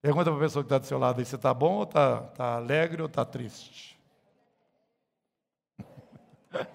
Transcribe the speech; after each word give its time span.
Pergunta 0.00 0.30
para 0.30 0.36
a 0.38 0.42
pessoa 0.44 0.62
que 0.62 0.66
está 0.66 0.78
do 0.78 0.86
seu 0.86 0.98
lado 0.98 1.18
aí, 1.18 1.24
você 1.26 1.34
está 1.34 1.52
bom 1.52 1.78
ou 1.78 1.82
está 1.82 2.20
tá 2.28 2.54
alegre 2.54 3.02
ou 3.02 3.08
está 3.08 3.24
triste? 3.24 3.98
ah, 6.54 6.66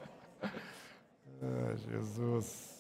Jesus. 1.77 2.73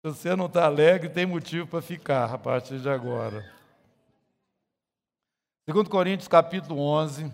Se 0.00 0.08
você 0.10 0.34
não 0.34 0.46
está 0.46 0.64
alegre, 0.64 1.10
tem 1.10 1.26
motivo 1.26 1.66
para 1.66 1.82
ficar 1.82 2.32
a 2.32 2.38
partir 2.38 2.80
de 2.80 2.88
agora. 2.88 3.52
Segundo 5.66 5.90
Coríntios 5.90 6.28
capítulo 6.28 6.78
11. 6.80 7.24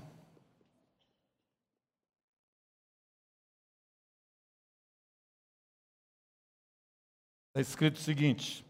Está 7.48 7.60
escrito 7.60 7.96
o 7.96 8.00
seguinte: 8.00 8.64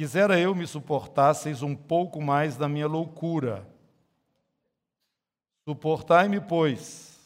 Quisera 0.00 0.40
eu 0.40 0.54
me 0.54 0.66
suportasseis 0.66 1.62
um 1.62 1.76
pouco 1.76 2.22
mais 2.22 2.56
da 2.56 2.66
minha 2.66 2.86
loucura. 2.86 3.68
Suportai-me, 5.62 6.40
pois, 6.40 7.20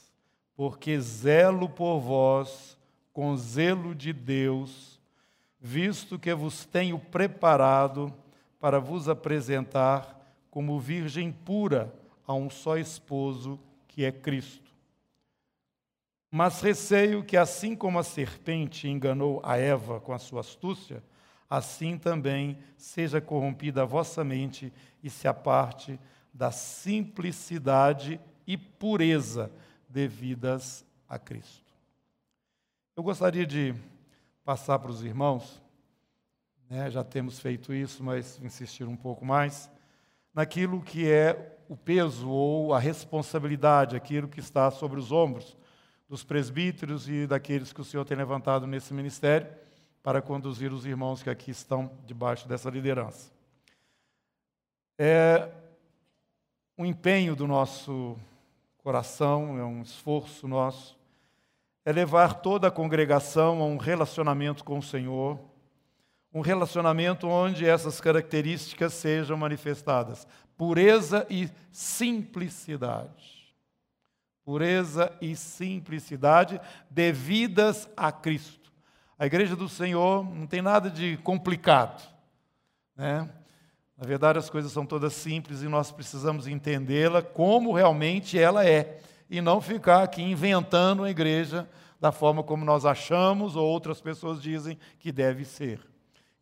porque 0.56 0.98
zelo 0.98 1.68
por 1.68 2.00
vós 2.00 2.76
com 3.12 3.36
zelo 3.36 3.94
de 3.94 4.12
Deus, 4.12 5.00
visto 5.60 6.18
que 6.18 6.34
vos 6.34 6.64
tenho 6.64 6.98
preparado 6.98 8.12
para 8.58 8.80
vos 8.80 9.08
apresentar 9.08 10.34
como 10.50 10.80
virgem 10.80 11.30
pura 11.30 11.94
a 12.26 12.34
um 12.34 12.50
só 12.50 12.76
esposo, 12.76 13.56
que 13.86 14.04
é 14.04 14.10
Cristo. 14.10 14.72
Mas 16.28 16.60
receio 16.60 17.22
que, 17.22 17.36
assim 17.36 17.76
como 17.76 18.00
a 18.00 18.02
serpente 18.02 18.88
enganou 18.88 19.40
a 19.44 19.56
Eva 19.56 20.00
com 20.00 20.12
a 20.12 20.18
sua 20.18 20.40
astúcia, 20.40 21.04
assim 21.48 21.98
também 21.98 22.58
seja 22.76 23.20
corrompida 23.20 23.82
a 23.82 23.86
vossa 23.86 24.24
mente 24.24 24.72
e 25.02 25.10
se 25.10 25.28
aparte 25.28 25.98
da 26.32 26.50
simplicidade 26.50 28.20
e 28.46 28.56
pureza 28.56 29.50
devidas 29.88 30.84
a 31.08 31.18
Cristo. 31.18 31.72
Eu 32.96 33.02
gostaria 33.02 33.46
de 33.46 33.74
passar 34.44 34.78
para 34.78 34.90
os 34.90 35.04
irmãos, 35.04 35.62
né, 36.68 36.90
já 36.90 37.04
temos 37.04 37.38
feito 37.38 37.72
isso, 37.72 38.02
mas 38.02 38.40
insistir 38.42 38.84
um 38.84 38.96
pouco 38.96 39.24
mais, 39.24 39.70
naquilo 40.32 40.82
que 40.82 41.10
é 41.10 41.58
o 41.68 41.76
peso 41.76 42.28
ou 42.28 42.74
a 42.74 42.78
responsabilidade, 42.78 43.96
aquilo 43.96 44.28
que 44.28 44.40
está 44.40 44.70
sobre 44.70 44.98
os 44.98 45.12
ombros 45.12 45.56
dos 46.08 46.24
presbíteros 46.24 47.08
e 47.08 47.26
daqueles 47.26 47.72
que 47.72 47.80
o 47.80 47.84
Senhor 47.84 48.04
tem 48.04 48.16
levantado 48.16 48.66
nesse 48.66 48.92
ministério 48.92 49.48
para 50.04 50.20
conduzir 50.20 50.70
os 50.70 50.84
irmãos 50.84 51.22
que 51.22 51.30
aqui 51.30 51.50
estão 51.50 51.90
debaixo 52.04 52.46
dessa 52.46 52.68
liderança. 52.68 53.32
É 54.98 55.50
um 56.76 56.84
empenho 56.84 57.34
do 57.34 57.46
nosso 57.46 58.14
coração, 58.76 59.58
é 59.58 59.64
um 59.64 59.80
esforço 59.80 60.46
nosso, 60.46 60.94
é 61.86 61.90
levar 61.90 62.34
toda 62.34 62.68
a 62.68 62.70
congregação 62.70 63.62
a 63.62 63.64
um 63.64 63.78
relacionamento 63.78 64.62
com 64.62 64.78
o 64.78 64.82
Senhor, 64.82 65.40
um 66.34 66.42
relacionamento 66.42 67.26
onde 67.26 67.66
essas 67.66 67.98
características 67.98 68.92
sejam 68.92 69.38
manifestadas: 69.38 70.28
pureza 70.54 71.26
e 71.30 71.48
simplicidade. 71.72 73.42
Pureza 74.44 75.16
e 75.22 75.34
simplicidade 75.34 76.60
devidas 76.90 77.88
a 77.96 78.12
Cristo. 78.12 78.63
A 79.18 79.26
igreja 79.26 79.54
do 79.54 79.68
Senhor 79.68 80.24
não 80.24 80.46
tem 80.46 80.60
nada 80.60 80.90
de 80.90 81.16
complicado. 81.18 82.02
Né? 82.96 83.28
Na 83.96 84.04
verdade, 84.04 84.38
as 84.38 84.50
coisas 84.50 84.72
são 84.72 84.84
todas 84.84 85.12
simples 85.12 85.62
e 85.62 85.68
nós 85.68 85.92
precisamos 85.92 86.48
entendê-la 86.48 87.22
como 87.22 87.72
realmente 87.72 88.38
ela 88.38 88.66
é. 88.66 88.98
E 89.30 89.40
não 89.40 89.60
ficar 89.60 90.02
aqui 90.02 90.20
inventando 90.20 91.04
a 91.04 91.10
igreja 91.10 91.68
da 92.00 92.10
forma 92.10 92.42
como 92.42 92.64
nós 92.64 92.84
achamos 92.84 93.54
ou 93.54 93.66
outras 93.66 94.00
pessoas 94.00 94.42
dizem 94.42 94.78
que 94.98 95.12
deve 95.12 95.44
ser. 95.44 95.80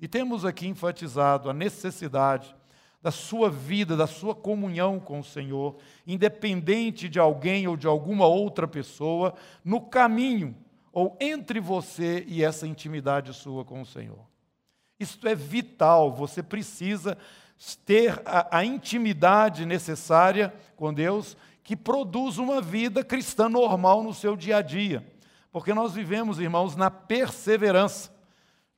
E 0.01 0.09
temos 0.09 0.45
aqui 0.45 0.67
enfatizado 0.67 1.51
a 1.51 1.53
necessidade 1.53 2.57
da 3.03 3.11
sua 3.11 3.51
vida, 3.51 3.97
da 3.97 4.07
sua 4.07 4.35
comunhão 4.35 4.99
com 4.99 5.21
o 5.21 5.25
Senhor, 5.25 5.77
independente 6.07 7.09
de 7.09 7.19
alguém 7.19 7.69
ou 7.69 7.77
de 7.77 7.87
alguma 7.87 8.27
outra 8.27 8.67
pessoa, 8.67 9.35
no 9.65 9.81
caminho 9.81 10.57
ou 10.93 11.17
entre 11.21 11.59
você 11.59 12.25
e 12.29 12.45
essa 12.45 12.67
intimidade 12.67 13.33
sua 13.33 13.65
com 13.65 13.81
o 13.81 13.87
Senhor. 13.87 14.27
Isto 15.01 15.27
é 15.27 15.35
vital, 15.35 16.13
você 16.13 16.43
precisa 16.43 17.17
ter 17.85 18.21
a, 18.25 18.59
a, 18.59 18.65
intimidade 18.65 19.65
necessária 19.65 20.53
com 20.77 20.93
Deus 20.93 21.37
que 21.65 21.77
produz 21.77 22.39
uma 22.39 22.61
vida 22.61 23.03
cristã 23.03 23.49
normal 23.49 24.03
no 24.03 24.13
seu 24.13 24.37
dia 24.37 24.59
a 24.59 24.63
dia. 24.63 25.07
Porque 25.51 25.73
nós 25.73 25.95
vivemos, 25.95 26.39
irmãos, 26.39 26.77
na 26.77 26.91
perseverança. 26.91 28.12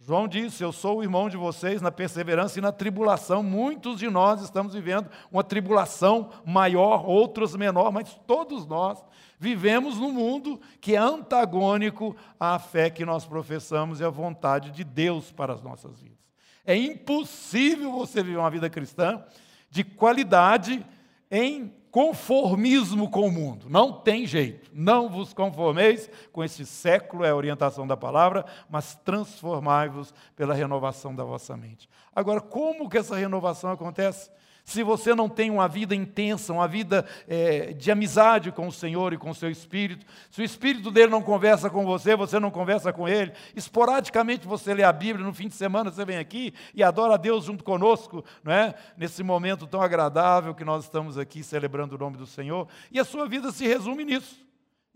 João 0.06 0.28
disse: 0.28 0.62
Eu 0.62 0.70
sou 0.70 0.98
o 0.98 1.02
irmão 1.02 1.30
de 1.30 1.36
vocês 1.36 1.80
na 1.80 1.90
perseverança 1.90 2.58
e 2.58 2.62
na 2.62 2.70
tribulação. 2.70 3.42
Muitos 3.42 3.98
de 3.98 4.10
nós 4.10 4.42
estamos 4.42 4.74
vivendo 4.74 5.08
uma 5.32 5.42
tribulação 5.42 6.30
maior, 6.44 7.08
outros 7.08 7.56
menor, 7.56 7.90
mas 7.90 8.14
todos 8.26 8.66
nós 8.66 9.02
vivemos 9.38 9.96
num 9.96 10.12
mundo 10.12 10.60
que 10.78 10.94
é 10.94 10.98
antagônico 10.98 12.14
à 12.38 12.58
fé 12.58 12.90
que 12.90 13.04
nós 13.04 13.24
professamos 13.24 14.00
e 14.00 14.04
à 14.04 14.10
vontade 14.10 14.70
de 14.72 14.84
Deus 14.84 15.32
para 15.32 15.54
as 15.54 15.62
nossas 15.62 15.98
vidas. 15.98 16.18
É 16.66 16.76
impossível 16.76 17.90
você 17.90 18.22
viver 18.22 18.36
uma 18.38 18.50
vida 18.50 18.68
cristã 18.68 19.24
de 19.70 19.82
qualidade 19.82 20.84
em 21.30 21.72
conformismo 21.94 23.08
com 23.08 23.28
o 23.28 23.30
mundo. 23.30 23.68
Não 23.70 23.92
tem 23.92 24.26
jeito. 24.26 24.68
Não 24.74 25.08
vos 25.08 25.32
conformeis 25.32 26.10
com 26.32 26.42
este 26.42 26.66
século, 26.66 27.24
é 27.24 27.30
a 27.30 27.36
orientação 27.36 27.86
da 27.86 27.96
palavra, 27.96 28.44
mas 28.68 28.96
transformai-vos 29.04 30.12
pela 30.34 30.54
renovação 30.54 31.14
da 31.14 31.22
vossa 31.22 31.56
mente. 31.56 31.88
Agora, 32.12 32.40
como 32.40 32.90
que 32.90 32.98
essa 32.98 33.14
renovação 33.14 33.70
acontece? 33.70 34.28
Se 34.64 34.82
você 34.82 35.14
não 35.14 35.28
tem 35.28 35.50
uma 35.50 35.68
vida 35.68 35.94
intensa, 35.94 36.50
uma 36.50 36.66
vida 36.66 37.06
é, 37.28 37.74
de 37.74 37.90
amizade 37.90 38.50
com 38.50 38.66
o 38.66 38.72
Senhor 38.72 39.12
e 39.12 39.18
com 39.18 39.28
o 39.28 39.34
seu 39.34 39.50
Espírito, 39.50 40.06
se 40.30 40.40
o 40.40 40.44
Espírito 40.44 40.90
dele 40.90 41.10
não 41.10 41.22
conversa 41.22 41.68
com 41.68 41.84
você, 41.84 42.16
você 42.16 42.40
não 42.40 42.50
conversa 42.50 42.90
com 42.90 43.06
ele, 43.06 43.30
esporadicamente 43.54 44.46
você 44.46 44.72
lê 44.72 44.82
a 44.82 44.92
Bíblia, 44.92 45.24
no 45.24 45.34
fim 45.34 45.48
de 45.48 45.54
semana 45.54 45.90
você 45.90 46.02
vem 46.02 46.16
aqui 46.16 46.54
e 46.74 46.82
adora 46.82 47.14
a 47.14 47.18
Deus 47.18 47.44
junto 47.44 47.62
conosco, 47.62 48.24
não 48.42 48.52
é? 48.52 48.74
nesse 48.96 49.22
momento 49.22 49.66
tão 49.66 49.82
agradável 49.82 50.54
que 50.54 50.64
nós 50.64 50.84
estamos 50.84 51.18
aqui 51.18 51.44
celebrando 51.44 51.94
o 51.94 51.98
nome 51.98 52.16
do 52.16 52.26
Senhor, 52.26 52.66
e 52.90 52.98
a 52.98 53.04
sua 53.04 53.28
vida 53.28 53.52
se 53.52 53.66
resume 53.66 54.02
nisso. 54.02 54.42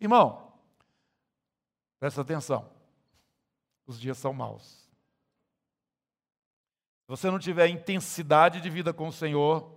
Irmão, 0.00 0.50
presta 2.00 2.22
atenção, 2.22 2.70
os 3.86 4.00
dias 4.00 4.16
são 4.16 4.32
maus. 4.32 4.87
Você 7.08 7.30
não 7.30 7.38
tiver 7.38 7.68
intensidade 7.68 8.60
de 8.60 8.68
vida 8.68 8.92
com 8.92 9.08
o 9.08 9.12
Senhor, 9.12 9.72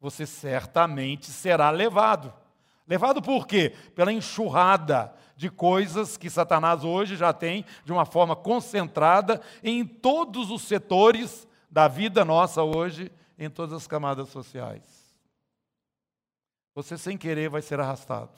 você 0.00 0.26
certamente 0.26 1.30
será 1.30 1.70
levado. 1.70 2.34
Levado 2.88 3.22
por 3.22 3.46
quê? 3.46 3.72
Pela 3.94 4.12
enxurrada 4.12 5.14
de 5.36 5.48
coisas 5.48 6.16
que 6.16 6.28
Satanás 6.28 6.82
hoje 6.82 7.16
já 7.16 7.32
tem 7.32 7.64
de 7.84 7.92
uma 7.92 8.04
forma 8.04 8.34
concentrada 8.34 9.40
em 9.62 9.84
todos 9.84 10.50
os 10.50 10.62
setores 10.62 11.46
da 11.70 11.86
vida 11.86 12.24
nossa 12.24 12.62
hoje, 12.64 13.12
em 13.38 13.48
todas 13.48 13.72
as 13.72 13.86
camadas 13.86 14.28
sociais. 14.30 14.82
Você, 16.74 16.98
sem 16.98 17.16
querer, 17.16 17.48
vai 17.48 17.62
ser 17.62 17.78
arrastado 17.78 18.32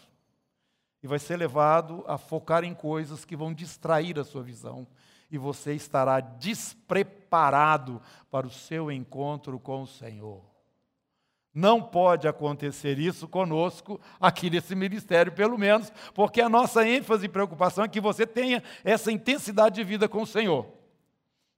e 1.03 1.07
vai 1.07 1.19
ser 1.19 1.37
levado 1.37 2.05
a 2.07 2.19
focar 2.19 2.63
em 2.63 2.75
coisas 2.75 3.25
que 3.25 3.37
vão 3.37 3.55
distrair 3.55 4.19
a 4.19 4.25
sua 4.25 4.43
visão 4.43 4.87
e 5.31 5.37
você 5.37 5.75
estará 5.75 6.21
despreparado 6.21 8.01
para 8.31 8.47
o 8.47 8.51
seu 8.51 8.91
encontro 8.91 9.59
com 9.59 9.83
o 9.83 9.87
Senhor. 9.87 10.43
Não 11.53 11.83
pode 11.83 12.29
acontecer 12.29 12.99
isso 12.99 13.27
conosco 13.27 14.01
aqui 14.21 14.49
nesse 14.49 14.75
ministério, 14.75 15.33
pelo 15.33 15.59
menos, 15.59 15.93
porque 16.15 16.41
a 16.41 16.49
nossa 16.49 16.87
ênfase 16.87 17.27
e 17.27 17.29
preocupação 17.29 17.85
é 17.85 17.89
que 17.89 18.01
você 18.01 18.27
tenha 18.27 18.63
essa 18.85 19.11
intensidade 19.11 19.75
de 19.75 19.85
vida 19.85 20.09
com 20.09 20.23
o 20.23 20.27
Senhor. 20.27 20.67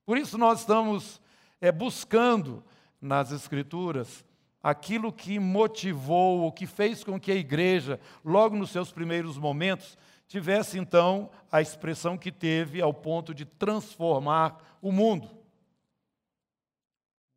Por 0.07 0.17
isso, 0.17 0.39
nós 0.39 0.61
estamos 0.61 1.21
é, 1.61 1.71
buscando 1.71 2.65
nas 3.01 3.31
Escrituras 3.31 4.25
aquilo 4.63 5.13
que 5.13 5.39
motivou, 5.39 6.47
o 6.47 6.53
que 6.53 6.67
fez 6.67 7.03
com 7.03 7.19
que 7.19 7.33
a 7.33 7.37
igreja, 7.37 8.01
logo 8.25 8.57
nos 8.57 8.71
seus 8.71 8.93
primeiros 8.93 9.39
momentos, 9.39 9.99
tivesse 10.31 10.79
então 10.79 11.29
a 11.51 11.61
expressão 11.61 12.17
que 12.17 12.31
teve 12.31 12.81
ao 12.81 12.95
ponto 12.95 13.35
de 13.35 13.45
transformar 13.45 14.79
o 14.81 14.93
mundo. 14.93 15.29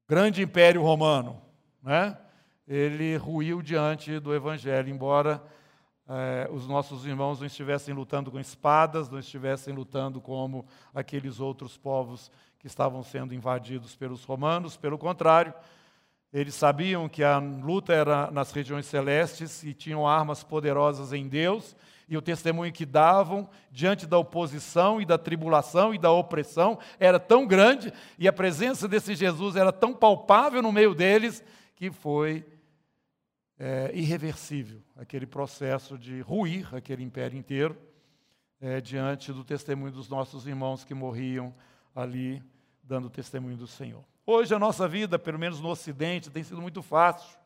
Grande 0.07 0.43
império 0.43 0.83
romano, 0.83 1.41
né? 1.81 2.15
ele 2.67 3.17
ruiu 3.17 3.63
diante 3.63 4.19
do 4.19 4.31
evangelho, 4.35 4.89
embora 4.89 5.43
eh, 6.07 6.47
os 6.51 6.67
nossos 6.67 7.03
irmãos 7.03 7.39
não 7.39 7.47
estivessem 7.47 7.95
lutando 7.95 8.29
com 8.29 8.39
espadas, 8.39 9.09
não 9.09 9.17
estivessem 9.17 9.73
lutando 9.73 10.21
como 10.21 10.63
aqueles 10.93 11.39
outros 11.39 11.75
povos 11.75 12.31
que 12.59 12.67
estavam 12.67 13.01
sendo 13.01 13.33
invadidos 13.33 13.95
pelos 13.95 14.23
romanos. 14.23 14.77
Pelo 14.77 14.99
contrário, 14.99 15.51
eles 16.33 16.55
sabiam 16.55 17.07
que 17.07 17.23
a 17.23 17.37
luta 17.37 17.93
era 17.93 18.31
nas 18.31 18.51
regiões 18.51 18.87
celestes 18.87 19.63
e 19.63 19.73
tinham 19.73 20.07
armas 20.07 20.43
poderosas 20.43 21.13
em 21.13 21.27
Deus, 21.27 21.75
e 22.09 22.17
o 22.17 22.21
testemunho 22.21 22.73
que 22.73 22.85
davam 22.85 23.47
diante 23.71 24.07
da 24.07 24.17
oposição 24.17 24.99
e 24.99 25.05
da 25.05 25.17
tribulação 25.17 25.93
e 25.93 25.99
da 25.99 26.11
opressão 26.11 26.79
era 26.99 27.19
tão 27.19 27.45
grande, 27.45 27.93
e 28.17 28.27
a 28.27 28.33
presença 28.33 28.87
desse 28.87 29.13
Jesus 29.13 29.55
era 29.55 29.71
tão 29.71 29.93
palpável 29.93 30.61
no 30.61 30.71
meio 30.71 30.95
deles, 30.95 31.43
que 31.75 31.91
foi 31.91 32.43
é, 33.59 33.91
irreversível 33.93 34.81
aquele 34.97 35.27
processo 35.27 35.97
de 35.97 36.21
ruir 36.21 36.67
aquele 36.75 37.03
império 37.03 37.37
inteiro 37.37 37.77
é, 38.59 38.81
diante 38.81 39.31
do 39.31 39.43
testemunho 39.43 39.91
dos 39.91 40.09
nossos 40.09 40.47
irmãos 40.47 40.83
que 40.83 40.93
morriam 40.93 41.53
ali 41.95 42.41
dando 42.81 43.09
testemunho 43.09 43.55
do 43.55 43.67
Senhor. 43.67 44.03
Hoje 44.25 44.55
a 44.55 44.59
nossa 44.59 44.87
vida, 44.87 45.19
pelo 45.19 45.37
menos 45.37 45.59
no 45.59 45.69
Ocidente, 45.69 46.29
tem 46.29 46.43
sido 46.43 46.61
muito 46.61 46.81
fácil. 46.81 47.37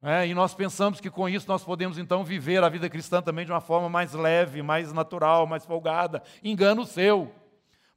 Né? 0.00 0.28
E 0.28 0.34
nós 0.34 0.54
pensamos 0.54 1.00
que 1.00 1.10
com 1.10 1.28
isso 1.28 1.48
nós 1.48 1.64
podemos 1.64 1.98
então 1.98 2.24
viver 2.24 2.62
a 2.62 2.68
vida 2.68 2.88
cristã 2.88 3.20
também 3.20 3.44
de 3.44 3.50
uma 3.50 3.60
forma 3.60 3.88
mais 3.88 4.12
leve, 4.12 4.62
mais 4.62 4.92
natural, 4.92 5.46
mais 5.46 5.64
folgada. 5.66 6.22
Engano 6.44 6.86
seu. 6.86 7.32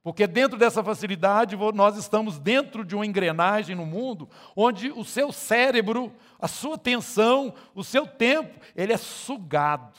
Porque 0.02 0.28
dentro 0.28 0.58
dessa 0.58 0.84
facilidade, 0.84 1.56
nós 1.74 1.96
estamos 1.96 2.38
dentro 2.38 2.84
de 2.84 2.94
uma 2.94 3.06
engrenagem 3.06 3.76
no 3.76 3.86
mundo 3.86 4.28
onde 4.56 4.92
o 4.92 5.06
seu 5.06 5.32
cérebro, 5.32 6.12
a 6.40 6.48
sua 6.48 6.76
atenção, 6.76 7.54
o 7.74 7.84
seu 7.84 8.06
tempo, 8.06 8.60
ele 8.76 8.92
é 8.92 8.98
sugado. 8.98 9.98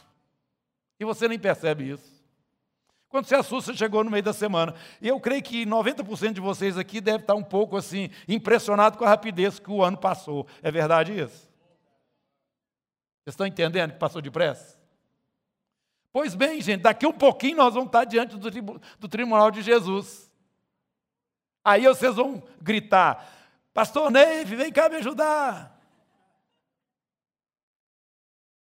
E 1.01 1.05
você 1.05 1.27
nem 1.27 1.39
percebe 1.39 1.91
isso. 1.91 2.14
Quando 3.15 3.27
você 3.27 3.37
assusta, 3.37 3.73
chegou 3.73 4.03
no 4.03 4.11
meio 4.11 4.25
da 4.25 4.33
semana. 4.33 4.75
E 5.01 5.07
eu 5.07 5.21
creio 5.21 5.41
que 5.41 5.65
90% 5.65 6.33
de 6.33 6.41
vocês 6.41 6.77
aqui 6.77 7.01
deve 7.01 7.19
estar 7.23 7.37
um 7.37 7.45
pouco 7.45 7.77
assim, 7.77 8.11
impressionado 8.27 8.99
com 8.99 9.05
a 9.05 9.09
rapidez 9.09 9.61
que 9.61 9.71
o 9.71 9.85
ano 9.85 9.97
passou. 9.97 10.49
É 10.61 10.69
verdade 10.69 11.13
isso? 11.13 11.49
Vocês 13.23 13.35
estão 13.35 13.47
entendendo 13.47 13.93
que 13.93 14.01
passou 14.01 14.21
depressa? 14.21 14.77
Pois 16.13 16.35
bem, 16.35 16.61
gente, 16.61 16.81
daqui 16.81 17.07
um 17.07 17.13
pouquinho 17.13 17.59
nós 17.59 17.75
vamos 17.75 17.87
estar 17.87 18.05
diante 18.05 18.37
do, 18.37 18.51
do 18.99 19.09
tribunal 19.09 19.49
de 19.53 19.63
Jesus. 19.63 20.29
Aí 21.65 21.85
vocês 21.85 22.17
vão 22.17 22.43
gritar: 22.61 23.33
Pastor 23.73 24.11
Neve, 24.11 24.57
vem 24.57 24.73
cá 24.73 24.89
me 24.89 24.97
ajudar. 24.97 25.81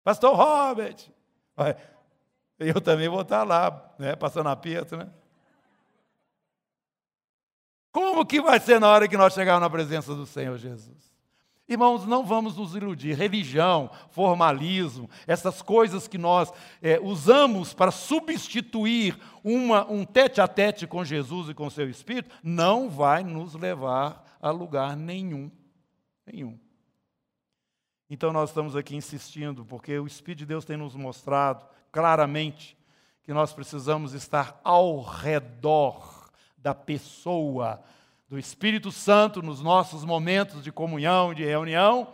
Pastor 0.03 0.35
Robert. 0.35 0.97
Eu 2.59 2.81
também 2.81 3.09
vou 3.09 3.21
estar 3.21 3.45
lá, 3.45 3.95
né, 3.99 4.17
passando 4.17 4.49
aperto, 4.49 4.97
né? 4.97 5.09
Como 7.93 8.27
que 8.27 8.41
vai 8.41 8.61
ser 8.61 8.81
na 8.81 8.89
hora 8.89 9.09
que 9.09 9.17
nós 9.17 9.33
chegarmos 9.33 9.63
na 9.63 9.71
presença 9.71 10.15
do 10.15 10.27
Senhor 10.27 10.57
Jesus? 10.59 11.09
Irmãos, 11.69 12.07
não 12.07 12.25
vamos 12.25 12.57
nos 12.57 12.75
iludir. 12.75 13.15
Religião, 13.15 13.91
formalismo, 14.11 15.09
essas 15.27 15.61
coisas 15.61 16.09
que 16.09 16.17
nós 16.17 16.51
é, 16.81 16.99
usamos 16.99 17.75
para 17.75 17.91
substituir 17.91 19.19
uma, 19.45 19.87
um 19.91 20.05
tete 20.05 20.41
a 20.41 20.49
tete 20.49 20.87
com 20.87 21.05
Jesus 21.05 21.51
e 21.51 21.55
com 21.55 21.69
seu 21.69 21.89
Espírito, 21.91 22.35
não 22.43 22.89
vai 22.89 23.23
nos 23.23 23.55
levar 23.55 24.25
a 24.41 24.51
lugar 24.51 24.97
nenhum. 24.97 25.51
Nenhum. 26.27 26.59
Então 28.09 28.33
nós 28.33 28.49
estamos 28.49 28.75
aqui 28.75 28.97
insistindo, 28.97 29.65
porque 29.65 29.99
o 29.99 30.07
Espírito 30.07 30.39
de 30.39 30.47
Deus 30.47 30.65
tem 30.65 30.77
nos 30.77 30.95
mostrado 30.95 31.67
claramente 31.99 32.79
que 33.25 33.33
nós 33.33 33.53
precisamos 33.53 34.13
estar 34.13 34.61
ao 34.63 35.03
redor 35.03 36.31
da 36.57 36.73
pessoa 36.73 37.83
do 38.29 38.39
Espírito 38.39 38.93
Santo 38.93 39.43
nos 39.43 39.61
nossos 39.61 40.05
momentos 40.05 40.63
de 40.63 40.71
comunhão, 40.71 41.35
de 41.35 41.45
reunião, 41.45 42.07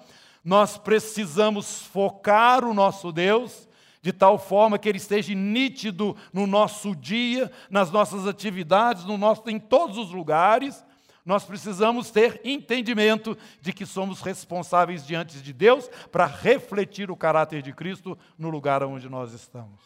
nós 0.43 0.79
precisamos 0.79 1.83
focar 1.83 2.65
o 2.65 2.73
nosso 2.73 3.13
Deus 3.13 3.69
de 4.01 4.11
tal 4.11 4.39
forma 4.39 4.79
que 4.79 4.89
ele 4.89 4.97
esteja 4.97 5.35
nítido 5.35 6.17
no 6.33 6.47
nosso 6.47 6.97
dia, 6.97 7.53
nas 7.69 7.91
nossas 7.91 8.27
atividades, 8.27 9.05
no 9.05 9.19
nosso, 9.19 9.43
em 9.51 9.59
todos 9.59 9.99
os 9.99 10.13
lugares. 10.13 10.83
Nós 11.25 11.45
precisamos 11.45 12.11
ter 12.11 12.41
entendimento 12.45 13.37
de 13.61 13.73
que 13.73 13.87
somos 13.87 14.21
responsáveis 14.21 15.07
diante 15.07 15.41
de 15.41 15.53
Deus 15.53 15.89
para 16.13 16.27
refletir 16.27 17.11
o 17.11 17.17
caráter 17.17 17.63
de 17.63 17.73
Cristo 17.73 18.19
no 18.37 18.51
lugar 18.51 18.83
onde 18.83 19.09
nós 19.09 19.33
estamos. 19.33 19.83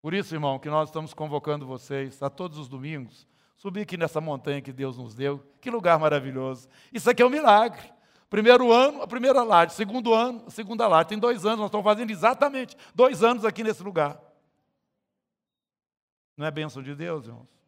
Por 0.00 0.14
isso, 0.14 0.34
irmão, 0.34 0.58
que 0.58 0.70
nós 0.70 0.88
estamos 0.88 1.12
convocando 1.12 1.66
vocês 1.66 2.22
a 2.22 2.30
todos 2.30 2.58
os 2.58 2.68
domingos 2.68 3.28
Subir 3.60 3.82
aqui 3.82 3.98
nessa 3.98 4.22
montanha 4.22 4.62
que 4.62 4.72
Deus 4.72 4.96
nos 4.96 5.14
deu. 5.14 5.38
Que 5.60 5.70
lugar 5.70 5.98
maravilhoso. 5.98 6.66
Isso 6.90 7.10
aqui 7.10 7.22
é 7.22 7.26
um 7.26 7.28
milagre. 7.28 7.92
Primeiro 8.30 8.72
ano, 8.72 9.02
a 9.02 9.06
primeira 9.06 9.42
laje. 9.42 9.74
Segundo 9.74 10.14
ano, 10.14 10.44
a 10.46 10.50
segunda 10.50 10.88
laje. 10.88 11.10
Tem 11.10 11.18
dois 11.18 11.44
anos, 11.44 11.58
nós 11.58 11.66
estamos 11.66 11.84
fazendo 11.84 12.10
exatamente 12.10 12.74
dois 12.94 13.22
anos 13.22 13.44
aqui 13.44 13.62
nesse 13.62 13.82
lugar. 13.82 14.18
Não 16.38 16.46
é 16.46 16.50
bênção 16.50 16.82
de 16.82 16.94
Deus, 16.94 17.26
irmãos? 17.26 17.59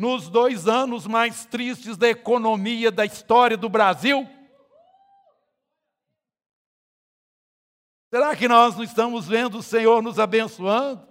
Nos 0.00 0.30
dois 0.30 0.66
anos 0.66 1.06
mais 1.06 1.44
tristes 1.44 1.98
da 1.98 2.08
economia 2.08 2.90
da 2.90 3.04
história 3.04 3.54
do 3.54 3.68
Brasil, 3.68 4.26
será 8.08 8.34
que 8.34 8.48
nós 8.48 8.76
não 8.76 8.82
estamos 8.82 9.28
vendo 9.28 9.58
o 9.58 9.62
Senhor 9.62 10.02
nos 10.02 10.18
abençoando? 10.18 11.06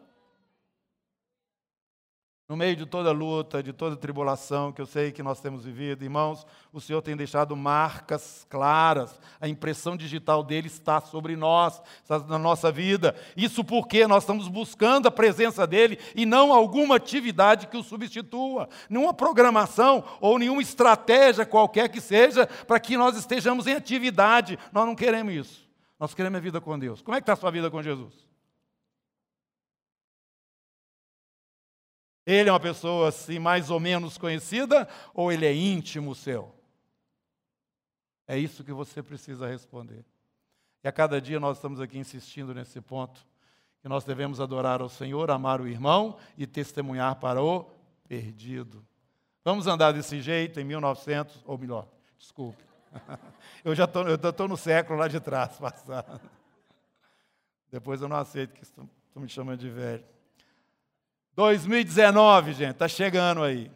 No 2.50 2.58
meio 2.58 2.76
de 2.76 2.88
toda 2.88 3.12
luta, 3.12 3.62
de 3.62 3.72
toda 3.72 3.96
tribulação 3.96 4.72
que 4.72 4.82
eu 4.82 4.86
sei 4.88 5.12
que 5.12 5.22
nós 5.22 5.40
temos 5.40 5.64
vivido, 5.64 6.04
irmãos, 6.04 6.48
o 6.74 6.82
Senhor 6.82 7.00
tem 7.00 7.16
deixado 7.16 7.56
marcas 7.56 8.44
claras, 8.50 9.20
a 9.40 9.48
impressão 9.48 9.96
digital 9.96 10.44
dele 10.44 10.66
está 10.66 11.00
sobre 11.00 11.36
nós, 11.36 11.80
está 12.02 12.18
na 12.18 12.40
nossa 12.40 12.72
vida. 12.72 13.16
Isso 13.38 13.64
porque 13.64 14.08
nós 14.08 14.24
estamos 14.24 14.48
buscando 14.48 15.08
a 15.08 15.12
presença 15.12 15.68
dele 15.68 16.00
e 16.16 16.26
não 16.26 16.52
alguma 16.52 16.96
atividade 16.96 17.68
que 17.68 17.78
o 17.78 17.84
substitua, 17.84 18.68
nenhuma 18.90 19.14
programação 19.14 20.04
ou 20.20 20.40
nenhuma 20.40 20.64
estratégia 20.64 21.46
qualquer 21.46 21.88
que 21.88 22.02
seja 22.02 22.48
para 22.48 22.80
que 22.80 22.98
nós 22.98 23.16
estejamos 23.16 23.68
em 23.68 23.76
atividade. 23.76 24.58
Nós 24.74 24.88
não 24.88 24.96
queremos 24.96 25.36
isso. 25.36 25.70
Nós 26.00 26.16
queremos 26.16 26.38
a 26.38 26.42
vida 26.42 26.60
com 26.60 26.80
Deus. 26.80 27.00
Como 27.04 27.16
é 27.16 27.20
que 27.20 27.24
está 27.24 27.34
a 27.34 27.36
sua 27.36 27.52
vida 27.52 27.70
com 27.70 27.84
Jesus? 27.84 28.28
Ele 32.26 32.50
é 32.50 32.52
uma 32.52 32.60
pessoa 32.60 33.10
assim 33.10 33.40
mais 33.40 33.70
ou 33.70 33.80
menos 33.80 34.18
conhecida 34.18 34.88
ou 35.14 35.32
ele 35.32 35.46
é 35.46 35.54
íntimo 35.54 36.14
seu? 36.14 36.54
É 38.28 38.38
isso 38.38 38.64
que 38.64 38.72
você 38.72 39.02
precisa 39.02 39.48
responder. 39.48 40.06
E 40.84 40.88
a 40.88 40.92
cada 40.92 41.20
dia 41.20 41.40
nós 41.40 41.58
estamos 41.58 41.82
aqui 41.82 41.98
insistindo 41.98 42.54
nesse 42.54 42.80
ponto, 42.80 43.26
que 43.82 43.90
nós 43.90 44.04
devemos 44.04 44.40
adorar 44.40 44.82
ao 44.82 44.90
Senhor, 44.90 45.32
amar 45.32 45.60
o 45.60 45.68
irmão 45.68 46.18
e 46.38 46.46
testemunhar 46.46 47.16
para 47.16 47.42
o 47.42 47.66
perdido. 48.08 48.86
Vamos 49.44 49.68
andar 49.68 49.94
desse 49.94 50.22
jeito 50.22 50.60
em 50.60 50.64
1900, 50.64 51.44
ou 51.46 51.58
melhor, 51.58 51.88
desculpe. 52.18 52.64
Eu 53.64 53.74
já 53.74 53.86
estou 53.86 54.48
no 54.48 54.58
século 54.58 55.00
lá 55.00 55.08
de 55.08 55.20
trás 55.20 55.58
passado. 55.60 56.22
Depois 57.72 58.02
eu 58.02 58.08
não 58.08 58.18
aceito 58.18 58.54
que 58.54 58.64
estão 58.64 58.90
me 59.16 59.30
chamando 59.30 59.60
de 59.60 59.70
velho. 59.70 60.04
2019, 61.40 62.52
gente, 62.52 62.72
está 62.72 62.86
chegando 62.86 63.42
aí. 63.42 63.72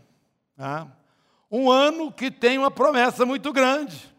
Tá? 0.53 0.85
Um 1.49 1.71
ano 1.71 2.11
que 2.11 2.29
tem 2.29 2.57
uma 2.57 2.69
promessa 2.69 3.25
muito 3.25 3.53
grande. 3.53 4.13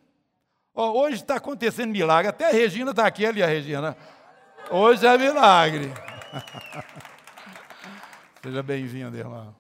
Oh, 0.73 1.03
hoje 1.03 1.17
está 1.17 1.37
acontecendo 1.37 1.91
milagre. 1.91 2.31
Até 2.31 2.47
a 2.47 2.53
Regina 2.53 2.93
está 2.93 3.07
aqui 3.07 3.27
ali, 3.27 3.43
a 3.43 3.47
Regina. 3.47 3.95
Hoje 4.71 5.07
é 5.07 5.19
milagre. 5.19 5.93
Seja 8.43 8.63
bem-vindo, 8.63 9.15
irmão. 9.15 9.55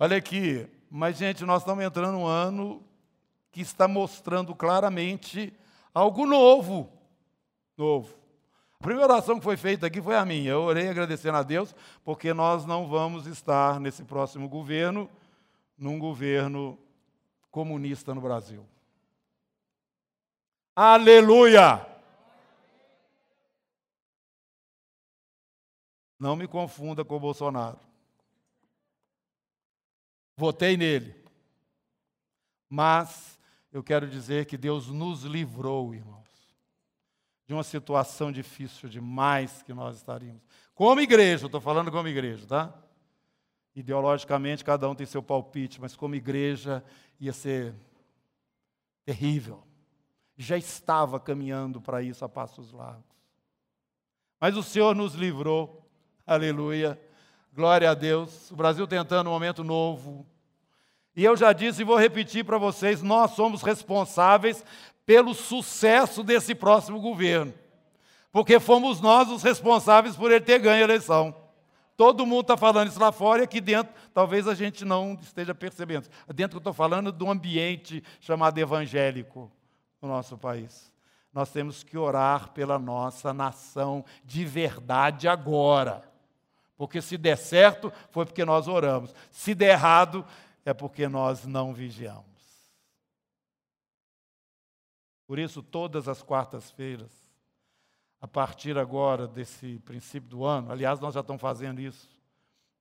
Olha 0.00 0.16
aqui, 0.16 0.66
mas, 0.90 1.18
gente, 1.18 1.44
nós 1.44 1.60
estamos 1.60 1.84
entrando 1.84 2.16
um 2.16 2.26
ano 2.26 2.82
que 3.52 3.60
está 3.60 3.86
mostrando 3.86 4.54
claramente 4.54 5.52
algo 5.92 6.24
novo. 6.24 6.90
Novo. 7.76 8.08
A 8.80 8.84
primeira 8.84 9.12
oração 9.12 9.38
que 9.38 9.44
foi 9.44 9.56
feita 9.56 9.88
aqui 9.88 10.00
foi 10.00 10.16
a 10.16 10.24
minha. 10.24 10.50
Eu 10.52 10.62
orei 10.62 10.88
agradecendo 10.88 11.36
a 11.36 11.42
Deus, 11.42 11.74
porque 12.04 12.32
nós 12.32 12.64
não 12.64 12.88
vamos 12.88 13.26
estar 13.26 13.80
nesse 13.80 14.04
próximo 14.04 14.48
governo, 14.48 15.10
num 15.76 15.98
governo 15.98 16.78
comunista 17.50 18.14
no 18.14 18.20
Brasil. 18.20 18.64
Aleluia! 20.76 21.84
Não 26.16 26.36
me 26.36 26.46
confunda 26.46 27.04
com 27.04 27.16
o 27.16 27.20
Bolsonaro. 27.20 27.80
Votei 30.36 30.76
nele. 30.76 31.16
Mas 32.68 33.40
eu 33.72 33.82
quero 33.82 34.08
dizer 34.08 34.46
que 34.46 34.56
Deus 34.56 34.86
nos 34.86 35.24
livrou, 35.24 35.94
irmão 35.94 36.27
de 37.48 37.54
uma 37.54 37.64
situação 37.64 38.30
difícil 38.30 38.90
demais 38.90 39.62
que 39.62 39.72
nós 39.72 39.96
estaríamos. 39.96 40.42
Como 40.74 41.00
igreja, 41.00 41.46
estou 41.46 41.62
falando 41.62 41.90
como 41.90 42.06
igreja, 42.06 42.46
tá? 42.46 42.74
Ideologicamente, 43.74 44.62
cada 44.62 44.86
um 44.86 44.94
tem 44.94 45.06
seu 45.06 45.22
palpite, 45.22 45.80
mas 45.80 45.96
como 45.96 46.14
igreja 46.14 46.84
ia 47.18 47.32
ser 47.32 47.74
terrível. 49.02 49.64
Já 50.36 50.58
estava 50.58 51.18
caminhando 51.18 51.80
para 51.80 52.02
isso 52.02 52.22
a 52.22 52.28
passos 52.28 52.70
largos. 52.70 53.16
Mas 54.38 54.54
o 54.54 54.62
Senhor 54.62 54.94
nos 54.94 55.14
livrou, 55.14 55.90
aleluia, 56.26 57.00
glória 57.54 57.90
a 57.90 57.94
Deus. 57.94 58.50
O 58.50 58.56
Brasil 58.56 58.86
tentando 58.86 59.30
um 59.30 59.32
momento 59.32 59.64
novo. 59.64 60.26
E 61.18 61.24
eu 61.24 61.36
já 61.36 61.52
disse 61.52 61.82
e 61.82 61.84
vou 61.84 61.98
repetir 61.98 62.44
para 62.44 62.58
vocês: 62.58 63.02
nós 63.02 63.32
somos 63.32 63.60
responsáveis 63.60 64.64
pelo 65.04 65.34
sucesso 65.34 66.22
desse 66.22 66.54
próximo 66.54 67.00
governo, 67.00 67.52
porque 68.30 68.60
fomos 68.60 69.00
nós 69.00 69.28
os 69.28 69.42
responsáveis 69.42 70.14
por 70.14 70.30
ele 70.30 70.44
ter 70.44 70.60
ganho 70.60 70.76
a 70.76 70.84
eleição. 70.84 71.34
Todo 71.96 72.24
mundo 72.24 72.42
está 72.42 72.56
falando 72.56 72.86
isso 72.86 73.00
lá 73.00 73.10
fora 73.10 73.42
e 73.42 73.44
aqui 73.46 73.60
dentro 73.60 73.92
talvez 74.14 74.46
a 74.46 74.54
gente 74.54 74.84
não 74.84 75.18
esteja 75.20 75.52
percebendo. 75.52 76.08
Dentro 76.32 76.58
eu 76.58 76.60
estou 76.60 76.72
falando 76.72 77.10
do 77.10 77.28
ambiente 77.28 78.00
chamado 78.20 78.56
evangélico 78.56 79.50
no 80.00 80.08
nosso 80.08 80.38
país. 80.38 80.88
Nós 81.34 81.50
temos 81.50 81.82
que 81.82 81.98
orar 81.98 82.50
pela 82.50 82.78
nossa 82.78 83.34
nação 83.34 84.04
de 84.24 84.44
verdade 84.44 85.26
agora. 85.26 86.08
Porque 86.76 87.02
se 87.02 87.18
der 87.18 87.36
certo, 87.36 87.92
foi 88.12 88.24
porque 88.24 88.44
nós 88.44 88.68
oramos. 88.68 89.12
Se 89.32 89.52
der 89.52 89.70
errado, 89.70 90.24
é 90.68 90.74
porque 90.74 91.08
nós 91.08 91.46
não 91.46 91.72
vigiamos. 91.72 92.26
Por 95.26 95.38
isso, 95.38 95.62
todas 95.62 96.08
as 96.08 96.22
quartas-feiras, 96.22 97.10
a 98.20 98.28
partir 98.28 98.76
agora 98.76 99.26
desse 99.26 99.78
princípio 99.78 100.28
do 100.28 100.44
ano, 100.44 100.70
aliás, 100.70 101.00
nós 101.00 101.14
já 101.14 101.20
estamos 101.20 101.40
fazendo 101.40 101.80
isso, 101.80 102.06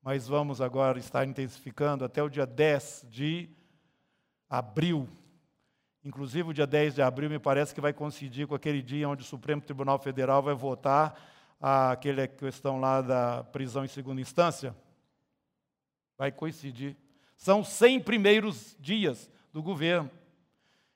mas 0.02 0.28
vamos 0.28 0.60
agora 0.60 1.00
estar 1.00 1.26
intensificando 1.26 2.04
até 2.04 2.22
o 2.22 2.30
dia 2.30 2.46
10 2.46 3.06
de 3.10 3.50
abril. 4.50 5.08
Inclusive, 6.04 6.50
o 6.50 6.54
dia 6.54 6.68
10 6.68 6.96
de 6.96 7.02
abril 7.02 7.30
me 7.30 7.40
parece 7.40 7.74
que 7.74 7.80
vai 7.80 7.94
coincidir 7.94 8.48
com 8.48 8.56
aquele 8.56 8.82
dia 8.82 9.08
onde 9.08 9.22
o 9.22 9.26
Supremo 9.26 9.62
Tribunal 9.62 9.98
Federal 9.98 10.44
vai 10.44 10.56
votar 10.56 11.18
aquela 11.58 12.28
questão 12.28 12.82
lá 12.82 13.02
da 13.02 13.46
prisão 13.46 13.86
em 13.86 13.88
segunda 13.88 14.20
instância. 14.20 14.76
Vai 16.18 16.34
coincidir. 16.34 16.98
São 17.38 17.64
100 17.64 18.02
primeiros 18.02 18.76
dias 18.80 19.32
do 19.54 19.64
governo. 19.64 20.12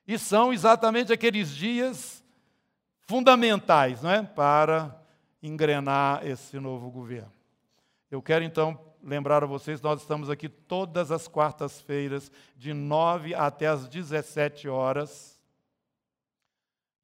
E 0.05 0.17
são 0.17 0.51
exatamente 0.51 1.13
aqueles 1.13 1.55
dias 1.55 2.21
fundamentais 3.01 4.01
não 4.01 4.11
é? 4.11 4.23
para 4.23 4.99
engrenar 5.41 6.25
esse 6.25 6.59
novo 6.59 6.89
governo. 6.89 7.31
Eu 8.09 8.21
quero 8.21 8.43
então 8.43 8.77
lembrar 9.03 9.43
a 9.43 9.47
vocês, 9.47 9.81
nós 9.81 10.01
estamos 10.01 10.29
aqui 10.29 10.49
todas 10.49 11.11
as 11.11 11.27
quartas-feiras, 11.27 12.31
de 12.55 12.73
9 12.73 13.33
até 13.33 13.67
as 13.67 13.87
17 13.87 14.67
horas, 14.67 15.39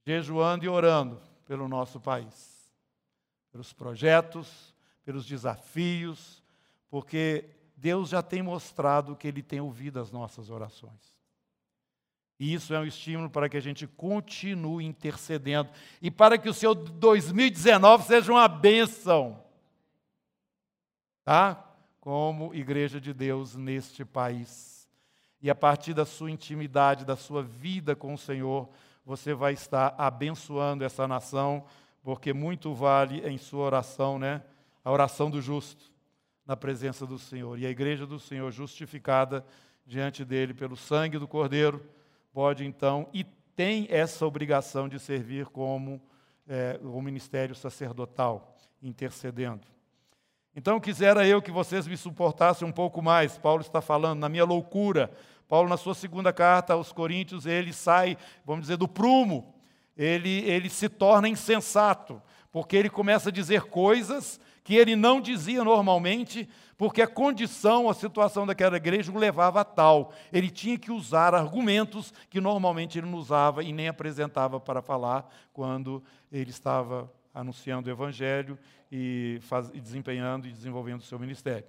jejuando 0.06 0.66
e 0.66 0.70
orando 0.70 1.20
pelo 1.46 1.68
nosso 1.68 2.00
país, 2.00 2.72
pelos 3.52 3.74
projetos, 3.74 4.76
pelos 5.04 5.26
desafios, 5.26 6.44
porque 6.90 7.46
Deus 7.78 8.10
já 8.10 8.24
tem 8.24 8.42
mostrado 8.42 9.16
que 9.16 9.28
Ele 9.28 9.44
tem 9.44 9.62
ouvido 9.62 10.00
as 10.00 10.12
nossas 10.12 10.50
orações. 10.50 11.16
E 12.40 12.52
isso 12.52 12.74
é 12.74 12.80
um 12.80 12.86
estímulo 12.86 13.30
para 13.30 13.48
que 13.48 13.56
a 13.58 13.62
gente 13.62 13.86
continue 13.86 14.84
intercedendo 14.84 15.70
e 16.02 16.10
para 16.10 16.38
que 16.38 16.50
o 16.50 16.54
seu 16.54 16.74
2019 16.74 18.06
seja 18.06 18.32
uma 18.32 18.48
bênção. 18.48 19.44
Tá? 21.24 21.64
Como 22.00 22.54
igreja 22.54 23.00
de 23.00 23.14
Deus 23.14 23.56
neste 23.56 24.04
país. 24.04 24.90
E 25.40 25.50
a 25.50 25.56
partir 25.56 25.94
da 25.94 26.06
sua 26.06 26.32
intimidade, 26.32 27.06
da 27.06 27.16
sua 27.16 27.44
vida 27.44 27.96
com 27.96 28.14
o 28.14 28.18
Senhor, 28.18 28.70
você 29.06 29.36
vai 29.36 29.54
estar 29.54 29.94
abençoando 29.98 30.84
essa 30.84 31.08
nação, 31.08 31.64
porque 32.02 32.34
muito 32.34 32.74
vale 32.74 33.20
em 33.28 33.38
sua 33.38 33.66
oração, 33.66 34.18
né? 34.18 34.44
A 34.84 34.92
oração 34.92 35.30
do 35.30 35.42
justo 35.42 35.97
na 36.48 36.56
presença 36.56 37.06
do 37.06 37.20
Senhor. 37.20 37.60
E 37.60 37.66
a 37.66 37.70
igreja 37.70 38.08
do 38.08 38.20
Senhor 38.20 38.50
justificada 38.52 39.46
diante 39.86 40.24
dele 40.24 40.54
pelo 40.54 40.78
sangue 40.78 41.20
do 41.20 41.28
Cordeiro 41.28 41.86
pode 42.32 42.66
então 42.66 43.10
e 43.14 43.26
tem 43.56 43.88
essa 43.90 44.26
obrigação 44.26 44.88
de 44.88 45.00
servir 45.00 45.48
como 45.48 46.02
é, 46.48 46.80
o 46.82 47.02
ministério 47.02 47.54
sacerdotal, 47.54 48.56
intercedendo. 48.82 49.68
Então, 50.56 50.80
quisera 50.80 51.28
eu 51.28 51.42
que 51.42 51.52
vocês 51.52 51.86
me 51.86 51.98
suportassem 51.98 52.68
um 52.68 52.72
pouco 52.72 53.02
mais. 53.02 53.38
Paulo 53.38 53.62
está 53.62 53.82
falando, 53.82 54.20
na 54.20 54.30
minha 54.30 54.46
loucura. 54.46 55.12
Paulo, 55.48 55.70
na 55.70 55.78
sua 55.78 55.94
segunda 55.94 56.32
carta 56.32 56.74
aos 56.74 56.92
Coríntios, 56.92 57.46
ele 57.46 57.74
sai, 57.74 58.18
vamos 58.46 58.62
dizer, 58.64 58.78
do 58.78 58.88
prumo. 58.88 59.54
Ele, 59.96 60.42
ele 60.50 60.70
se 60.70 60.88
torna 60.88 61.28
insensato, 61.28 62.22
porque 62.52 62.76
ele 62.76 62.90
começa 62.90 63.30
a 63.30 63.32
dizer 63.32 63.64
coisas 63.64 64.40
que 64.68 64.76
ele 64.76 64.98
não 64.98 65.22
dizia 65.22 65.64
normalmente, 65.64 66.46
porque 66.78 67.02
a 67.02 67.08
condição, 67.08 67.90
a 67.90 67.94
situação 67.94 68.46
daquela 68.46 68.76
igreja 68.76 69.10
o 69.10 69.18
levava 69.18 69.62
a 69.62 69.64
tal. 69.64 70.12
Ele 70.30 70.50
tinha 70.50 70.78
que 70.78 70.92
usar 70.92 71.34
argumentos 71.34 72.14
que 72.30 72.42
normalmente 72.42 72.98
ele 72.98 73.08
não 73.08 73.18
usava 73.18 73.64
e 73.64 73.72
nem 73.72 73.88
apresentava 73.88 74.60
para 74.60 74.82
falar 74.82 75.34
quando 75.54 76.04
ele 76.30 76.50
estava 76.50 77.10
anunciando 77.34 77.88
o 77.88 77.92
evangelho 77.94 78.60
e, 78.92 79.40
faz, 79.44 79.72
e 79.74 79.80
desempenhando 79.80 80.50
e 80.50 80.52
desenvolvendo 80.52 81.00
o 81.00 81.06
seu 81.06 81.18
ministério. 81.18 81.64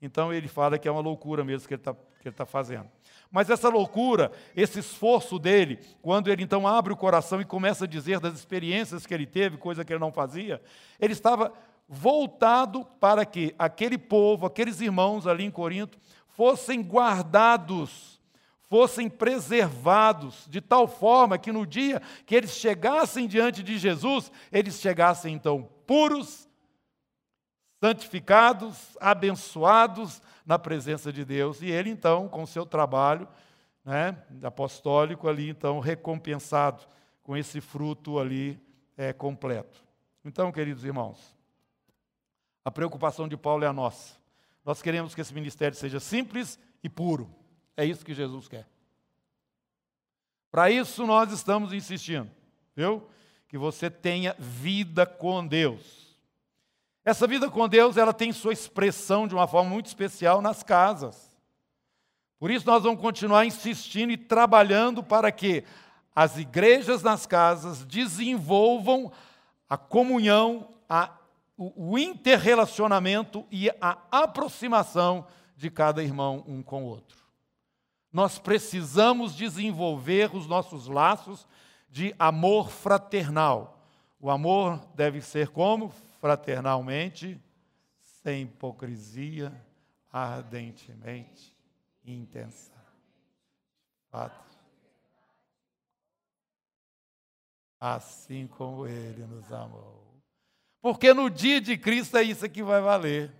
Então 0.00 0.32
ele 0.32 0.46
fala 0.46 0.78
que 0.78 0.86
é 0.86 0.92
uma 0.92 1.00
loucura 1.00 1.42
mesmo 1.42 1.66
que 1.66 1.74
ele 1.74 1.80
está 1.80 1.96
tá 2.36 2.46
fazendo. 2.46 2.88
Mas 3.32 3.50
essa 3.50 3.68
loucura, 3.68 4.30
esse 4.54 4.78
esforço 4.78 5.40
dele, 5.40 5.80
quando 6.00 6.30
ele 6.30 6.44
então 6.44 6.68
abre 6.68 6.92
o 6.92 6.96
coração 6.96 7.40
e 7.40 7.44
começa 7.44 7.84
a 7.84 7.88
dizer 7.88 8.20
das 8.20 8.34
experiências 8.34 9.04
que 9.04 9.12
ele 9.12 9.26
teve, 9.26 9.56
coisa 9.56 9.84
que 9.84 9.92
ele 9.92 9.98
não 9.98 10.12
fazia, 10.12 10.62
ele 11.00 11.12
estava 11.12 11.52
voltado 11.88 12.84
para 13.00 13.24
que 13.24 13.54
aquele 13.58 13.96
povo, 13.96 14.44
aqueles 14.44 14.80
irmãos 14.80 15.26
ali 15.26 15.44
em 15.44 15.50
Corinto, 15.50 15.98
fossem 16.28 16.82
guardados, 16.82 18.20
fossem 18.68 19.08
preservados, 19.08 20.46
de 20.48 20.60
tal 20.60 20.86
forma 20.86 21.38
que 21.38 21.50
no 21.50 21.66
dia 21.66 22.02
que 22.26 22.34
eles 22.34 22.50
chegassem 22.50 23.26
diante 23.26 23.62
de 23.62 23.78
Jesus, 23.78 24.30
eles 24.52 24.78
chegassem 24.78 25.34
então 25.34 25.68
puros, 25.86 26.46
santificados, 27.80 28.96
abençoados 29.00 30.20
na 30.44 30.58
presença 30.58 31.10
de 31.12 31.24
Deus. 31.24 31.62
E 31.62 31.70
ele 31.70 31.88
então, 31.88 32.28
com 32.28 32.44
seu 32.44 32.66
trabalho 32.66 33.26
né, 33.84 34.16
apostólico 34.42 35.28
ali, 35.28 35.48
então 35.48 35.80
recompensado 35.80 36.82
com 37.22 37.36
esse 37.36 37.60
fruto 37.60 38.18
ali 38.18 38.60
é, 38.96 39.12
completo. 39.12 39.82
Então, 40.24 40.52
queridos 40.52 40.84
irmãos, 40.84 41.37
a 42.68 42.70
preocupação 42.70 43.26
de 43.26 43.34
Paulo 43.34 43.64
é 43.64 43.66
a 43.66 43.72
nossa. 43.72 44.12
Nós 44.62 44.82
queremos 44.82 45.14
que 45.14 45.22
esse 45.22 45.32
ministério 45.32 45.74
seja 45.74 45.98
simples 45.98 46.58
e 46.84 46.88
puro. 46.88 47.34
É 47.74 47.82
isso 47.82 48.04
que 48.04 48.12
Jesus 48.12 48.46
quer. 48.46 48.68
Para 50.50 50.70
isso 50.70 51.06
nós 51.06 51.32
estamos 51.32 51.72
insistindo, 51.72 52.30
viu? 52.76 53.08
Que 53.48 53.56
você 53.56 53.88
tenha 53.88 54.36
vida 54.38 55.06
com 55.06 55.46
Deus. 55.46 56.14
Essa 57.02 57.26
vida 57.26 57.50
com 57.50 57.66
Deus, 57.66 57.96
ela 57.96 58.12
tem 58.12 58.32
sua 58.32 58.52
expressão 58.52 59.26
de 59.26 59.34
uma 59.34 59.48
forma 59.48 59.70
muito 59.70 59.86
especial 59.86 60.42
nas 60.42 60.62
casas. 60.62 61.34
Por 62.38 62.50
isso 62.50 62.66
nós 62.66 62.82
vamos 62.82 63.00
continuar 63.00 63.46
insistindo 63.46 64.12
e 64.12 64.18
trabalhando 64.18 65.02
para 65.02 65.32
que 65.32 65.64
as 66.14 66.36
igrejas 66.36 67.02
nas 67.02 67.24
casas 67.24 67.82
desenvolvam 67.86 69.10
a 69.70 69.78
comunhão, 69.78 70.68
a 70.86 71.17
o, 71.58 71.98
interrelacionamento 71.98 73.44
e 73.50 73.68
a 73.80 73.98
aproximação 74.12 75.26
de 75.56 75.68
cada 75.68 76.02
irmão 76.04 76.44
um 76.46 76.62
com 76.62 76.84
o 76.84 76.86
outro. 76.86 77.18
Nós 78.12 78.38
precisamos 78.38 79.34
desenvolver 79.34 80.34
os 80.34 80.46
nossos 80.46 80.86
laços 80.86 81.46
de 81.90 82.14
amor 82.16 82.70
fraternal. 82.70 83.84
O 84.20 84.30
amor 84.30 84.78
deve 84.94 85.20
ser 85.20 85.48
como? 85.48 85.90
Fraternalmente, 86.20 87.40
sem 88.22 88.42
hipocrisia, 88.42 89.52
ardentemente, 90.12 91.56
intensa. 92.04 92.72
Fato. 94.10 94.48
Assim 97.80 98.46
como 98.46 98.86
ele 98.86 99.24
nos 99.26 99.52
amou. 99.52 100.07
Porque 100.80 101.12
no 101.12 101.28
dia 101.28 101.60
de 101.60 101.76
Cristo 101.76 102.16
é 102.16 102.22
isso 102.22 102.48
que 102.48 102.62
vai 102.62 102.80
valer. 102.80 103.32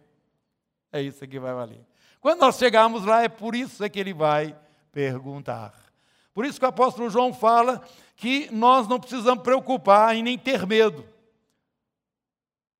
É 0.92 1.00
isso 1.00 1.26
que 1.26 1.38
vai 1.38 1.54
valer. 1.54 1.86
Quando 2.20 2.40
nós 2.40 2.58
chegarmos 2.58 3.04
lá, 3.04 3.22
é 3.22 3.28
por 3.28 3.54
isso 3.54 3.88
que 3.88 4.00
ele 4.00 4.12
vai 4.12 4.56
perguntar. 4.90 5.74
Por 6.34 6.44
isso 6.44 6.58
que 6.58 6.64
o 6.64 6.68
apóstolo 6.68 7.10
João 7.10 7.32
fala 7.32 7.82
que 8.16 8.48
nós 8.52 8.88
não 8.88 8.98
precisamos 8.98 9.42
preocupar 9.42 10.16
e 10.16 10.22
nem 10.22 10.36
ter 10.36 10.66
medo. 10.66 11.04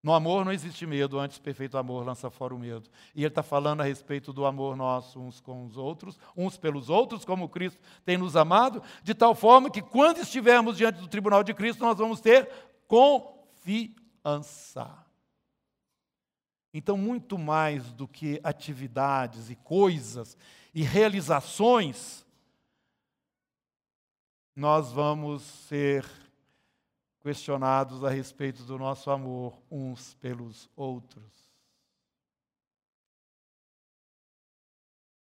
No 0.03 0.13
amor 0.13 0.45
não 0.45 0.53
existe 0.53 0.87
medo, 0.87 1.19
antes 1.19 1.39
perfeito 1.39 1.77
amor 1.77 2.07
lança 2.07 2.31
fora 2.31 2.55
o 2.55 2.59
medo. 2.59 2.89
E 3.15 3.21
ele 3.21 3.29
está 3.29 3.43
falando 3.43 3.81
a 3.81 3.85
respeito 3.85 4.33
do 4.33 4.47
amor 4.47 4.77
nosso 4.77 5.21
uns 5.21 5.41
com 5.41 5.67
os 5.67 5.77
outros, 5.77 6.19
uns 6.37 6.57
pelos 6.57 6.89
outros, 6.89 7.25
como 7.25 7.49
Cristo 7.49 7.81
tem 8.05 8.17
nos 8.17 8.37
amado, 8.37 8.83
de 9.03 9.13
tal 9.13 9.35
forma 9.35 9.71
que 9.71 9.83
quando 9.83 10.19
estivermos 10.19 10.77
diante 10.77 11.01
do 11.01 11.09
tribunal 11.09 11.43
de 11.43 11.53
Cristo, 11.53 11.85
nós 11.85 11.99
vamos 11.99 12.21
ter 12.21 12.49
confiança. 12.87 13.98
Então, 16.73 16.97
muito 16.97 17.39
mais 17.39 17.93
do 17.93 18.07
que 18.07 18.41
atividades 18.45 19.51
e 19.51 19.57
coisas 19.57 20.37
e 20.75 20.83
realizações, 20.83 22.27
nós 24.55 24.93
vamos 24.93 25.43
ser 25.43 26.05
questionados 27.21 28.05
a 28.05 28.11
respeito 28.11 28.63
do 28.65 28.79
nosso 28.79 29.11
amor 29.11 29.61
uns 29.71 30.15
pelos 30.15 30.69
outros. 30.77 31.49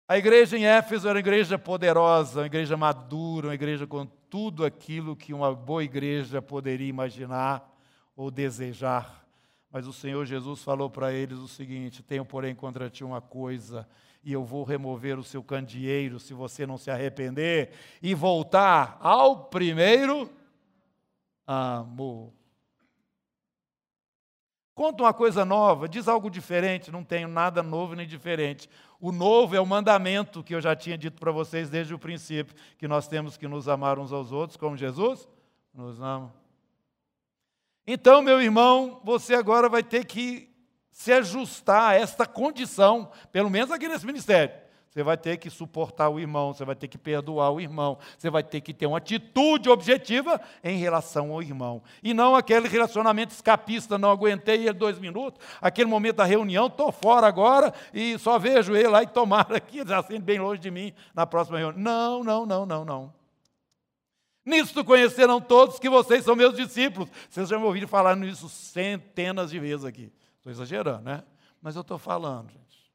A 0.07 0.17
igreja 0.17 0.57
em 0.57 0.65
Éfeso 0.65 1.07
era 1.07 1.17
uma 1.17 1.21
igreja 1.21 1.59
poderosa, 1.59 2.41
uma 2.41 2.47
igreja 2.47 2.77
madura, 2.77 3.49
uma 3.49 3.55
igreja 3.55 3.87
com 3.87 4.07
tudo 4.07 4.65
aquilo 4.65 5.15
que 5.15 5.35
uma 5.35 5.55
boa 5.55 5.85
igreja 5.85 6.41
poderia 6.41 6.89
imaginar 6.89 7.78
ou 8.19 8.33
desejar. 8.33 9.25
Mas 9.71 9.87
o 9.87 9.93
Senhor 9.93 10.27
Jesus 10.27 10.61
falou 10.65 10.91
para 10.91 11.13
eles 11.13 11.39
o 11.39 11.47
seguinte: 11.47 12.03
Tenho, 12.03 12.25
porém, 12.25 12.53
contra 12.53 12.91
ti 12.91 13.05
uma 13.05 13.21
coisa, 13.21 13.89
e 14.25 14.33
eu 14.33 14.45
vou 14.45 14.65
remover 14.65 15.17
o 15.19 15.23
seu 15.23 15.43
candeeiro 15.43 16.19
se 16.19 16.35
você 16.35 16.67
não 16.67 16.77
se 16.77 16.91
arrepender 16.91 17.71
e 18.03 18.15
voltar 18.17 18.99
ao 19.01 19.45
primeiro 19.45 20.29
amor. 21.47 22.33
Conta 24.75 25.03
uma 25.03 25.15
coisa 25.15 25.45
nova, 25.45 25.89
diz 25.89 26.09
algo 26.09 26.31
diferente, 26.31 26.91
não 26.91 27.05
tenho 27.05 27.29
nada 27.29 27.63
novo 27.63 27.95
nem 27.95 28.07
diferente. 28.07 28.69
O 29.01 29.13
novo 29.13 29.55
é 29.55 29.61
o 29.61 29.67
mandamento 29.67 30.43
que 30.43 30.55
eu 30.55 30.61
já 30.61 30.75
tinha 30.75 30.99
dito 30.99 31.21
para 31.21 31.33
vocês 31.33 31.69
desde 31.69 31.95
o 31.95 31.99
princípio, 31.99 32.55
que 32.77 32.89
nós 32.89 33.07
temos 33.07 33.37
que 33.37 33.47
nos 33.47 33.69
amar 33.69 33.99
uns 33.99 34.13
aos 34.13 34.33
outros 34.33 34.57
como 34.57 34.77
Jesus 34.77 35.29
nos 35.73 36.01
ama. 36.01 36.38
Então, 37.91 38.21
meu 38.21 38.39
irmão, 38.39 39.01
você 39.03 39.35
agora 39.35 39.67
vai 39.67 39.83
ter 39.83 40.05
que 40.05 40.51
se 40.93 41.11
ajustar 41.11 41.93
a 41.93 41.95
esta 41.95 42.27
condição, 42.27 43.11
pelo 43.33 43.49
menos 43.49 43.71
aqui 43.71 43.89
nesse 43.89 44.05
ministério. 44.05 44.55
Você 44.91 45.03
vai 45.03 45.17
ter 45.17 45.39
que 45.39 45.49
suportar 45.49 46.11
o 46.11 46.21
irmão, 46.21 46.53
você 46.53 46.67
vai 46.67 46.75
ter 46.75 46.87
que 46.87 46.99
perdoar 46.99 47.51
o 47.51 47.59
irmão, 47.59 47.97
você 48.19 48.29
vai 48.29 48.43
ter 48.43 48.61
que 48.61 48.75
ter 48.75 48.85
uma 48.85 48.99
atitude 48.99 49.71
objetiva 49.71 50.39
em 50.63 50.77
relação 50.77 51.33
ao 51.33 51.41
irmão. 51.41 51.83
E 52.03 52.13
não 52.13 52.37
aquele 52.37 52.69
relacionamento 52.69 53.33
escapista, 53.33 53.97
não 53.97 54.11
aguentei 54.11 54.67
ele 54.67 54.75
dois 54.75 54.99
minutos, 54.99 55.41
aquele 55.59 55.89
momento 55.89 56.17
da 56.17 56.25
reunião, 56.25 56.67
estou 56.67 56.93
fora 56.93 57.27
agora 57.27 57.73
e 57.95 58.19
só 58.19 58.39
vejo 58.39 58.77
ele 58.77 58.89
lá 58.89 59.03
e 59.03 59.07
tomar 59.07 59.51
aqui, 59.51 59.83
já 59.89 60.03
sendo 60.03 60.25
bem 60.25 60.39
longe 60.39 60.61
de 60.61 60.71
mim 60.71 60.93
na 61.15 61.27
próxima 61.27 61.57
reunião. 61.57 61.83
Não, 61.83 62.23
não, 62.23 62.45
não, 62.45 62.67
não, 62.67 62.85
não. 62.85 63.18
Nisto 64.49 64.83
conhecerão 64.83 65.43
todos 65.43 65.79
que 65.79 65.91
vocês 65.91 66.25
são 66.25 66.35
meus 66.35 66.57
discípulos. 66.57 67.11
Vocês 67.29 67.51
já 67.51 67.59
me 67.59 67.65
ouviram 67.65 67.87
falar 67.87 68.17
nisso 68.17 68.49
centenas 68.49 69.51
de 69.51 69.59
vezes 69.59 69.85
aqui. 69.85 70.11
Estou 70.39 70.51
exagerando, 70.51 71.03
né? 71.03 71.23
Mas 71.61 71.77
eu 71.77 71.83
estou 71.83 71.99
falando, 71.99 72.49
gente. 72.49 72.91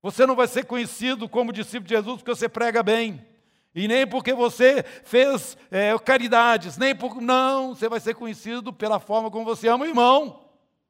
Você 0.00 0.24
não 0.24 0.34
vai 0.34 0.48
ser 0.48 0.64
conhecido 0.64 1.28
como 1.28 1.52
discípulo 1.52 1.86
de 1.86 1.94
Jesus 1.94 2.16
porque 2.16 2.34
você 2.34 2.48
prega 2.48 2.82
bem. 2.82 3.26
E 3.74 3.86
nem 3.86 4.06
porque 4.06 4.32
você 4.32 4.82
fez 5.04 5.54
é, 5.70 5.96
caridades, 5.98 6.78
nem 6.78 6.96
por. 6.96 7.20
Não, 7.20 7.74
você 7.74 7.86
vai 7.86 8.00
ser 8.00 8.14
conhecido 8.14 8.72
pela 8.72 8.98
forma 8.98 9.30
como 9.30 9.44
você 9.44 9.68
ama 9.68 9.84
o 9.84 9.88
irmão. 9.88 10.48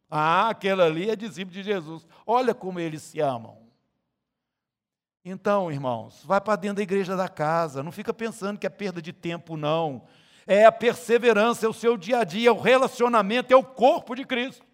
Ah, 0.09 0.50
aquele 0.50 0.83
ali 0.83 1.11
é 1.11 1.17
discípulo 1.17 1.53
de 1.53 1.65
Jesus. 1.65 2.07
Olha 2.25 2.55
como 2.55 2.79
eles 2.79 3.03
se 3.03 3.19
amam. 3.19 3.59
Então, 5.25 5.71
irmãos, 5.71 6.23
vai 6.25 6.41
para 6.41 6.57
dentro 6.57 6.77
da 6.77 6.83
igreja 6.83 7.17
da 7.17 7.29
casa. 7.29 7.83
Não 7.83 7.93
fica 7.93 8.15
pensando 8.15 8.59
que 8.59 8.66
é 8.66 8.71
perda 8.71 9.03
de 9.03 9.12
tempo, 9.12 9.57
não. 9.57 10.05
É 10.47 10.64
a 10.64 10.73
perseverança, 10.73 11.66
é 11.66 11.69
o 11.69 11.75
seu 11.75 11.97
dia 11.97 12.21
a 12.21 12.25
dia, 12.25 12.49
é 12.49 12.53
o 12.53 12.61
relacionamento, 12.61 13.53
é 13.53 13.57
o 13.57 13.64
corpo 13.64 14.14
de 14.14 14.25
Cristo 14.25 14.66